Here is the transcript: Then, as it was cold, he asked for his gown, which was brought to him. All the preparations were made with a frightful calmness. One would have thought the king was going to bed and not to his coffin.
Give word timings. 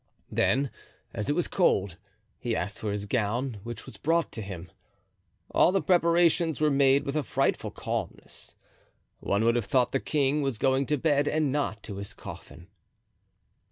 Then, 0.31 0.71
as 1.13 1.29
it 1.29 1.35
was 1.35 1.47
cold, 1.47 1.95
he 2.39 2.55
asked 2.55 2.79
for 2.79 2.91
his 2.91 3.05
gown, 3.05 3.59
which 3.63 3.85
was 3.85 3.97
brought 3.97 4.31
to 4.31 4.41
him. 4.41 4.71
All 5.51 5.71
the 5.71 5.79
preparations 5.79 6.59
were 6.59 6.71
made 6.71 7.05
with 7.05 7.15
a 7.15 7.21
frightful 7.21 7.69
calmness. 7.69 8.55
One 9.19 9.43
would 9.43 9.55
have 9.55 9.65
thought 9.65 9.91
the 9.91 9.99
king 9.99 10.41
was 10.41 10.57
going 10.57 10.87
to 10.87 10.97
bed 10.97 11.27
and 11.27 11.51
not 11.51 11.83
to 11.83 11.97
his 11.97 12.15
coffin. 12.15 12.65